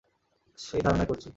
[0.57, 1.29] সেই ধারণাই করছি।